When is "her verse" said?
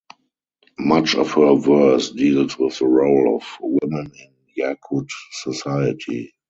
1.33-2.09